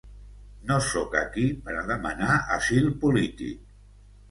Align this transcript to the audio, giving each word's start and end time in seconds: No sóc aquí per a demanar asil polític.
No 0.71 0.77
sóc 0.85 1.17
aquí 1.19 1.43
per 1.67 1.77
a 1.83 1.85
demanar 1.93 2.41
asil 2.59 2.91
polític. 3.07 3.73